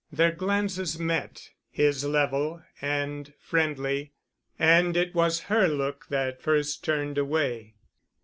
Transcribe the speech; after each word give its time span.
Their 0.11 0.31
glances 0.31 0.97
met, 0.97 1.51
his 1.69 2.03
level 2.03 2.63
and 2.81 3.31
friendly. 3.39 4.13
And 4.57 4.97
it 4.97 5.13
was 5.13 5.41
her 5.41 5.67
look 5.67 6.07
that 6.09 6.41
first 6.41 6.83
turned 6.83 7.19
away. 7.19 7.75